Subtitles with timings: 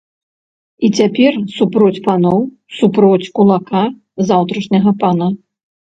[0.87, 2.41] І цяпер супроць паноў,
[2.81, 3.87] супроць кулака,
[4.35, 5.35] заўтрашняга пана.